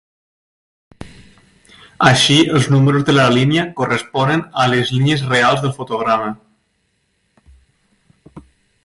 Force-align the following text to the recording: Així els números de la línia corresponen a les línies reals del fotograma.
Així 2.07 2.37
els 2.59 2.69
números 2.75 3.05
de 3.09 3.15
la 3.17 3.25
línia 3.35 3.65
corresponen 3.81 4.43
a 4.63 4.65
les 4.73 4.95
línies 4.97 5.25
reals 5.35 5.63
del 5.67 5.77
fotograma. 5.83 6.33